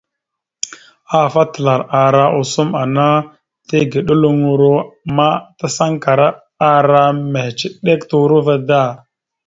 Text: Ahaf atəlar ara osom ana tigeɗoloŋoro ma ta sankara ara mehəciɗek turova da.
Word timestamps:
Ahaf 1.17 1.33
atəlar 1.43 1.81
ara 2.03 2.23
osom 2.39 2.69
ana 2.81 3.07
tigeɗoloŋoro 3.67 4.75
ma 5.15 5.29
ta 5.57 5.67
sankara 5.77 6.27
ara 6.73 7.01
mehəciɗek 7.31 8.01
turova 8.09 8.55
da. 8.69 8.81